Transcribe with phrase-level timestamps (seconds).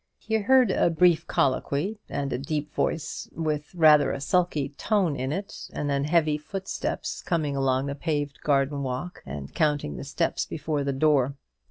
[0.17, 5.31] He heard a brief colloquy, and a deep voice with rather a sulky tone in
[5.31, 10.43] it, and then heavy footsteps coming along the paved garden walk and counting the steps
[10.47, 11.35] before the door.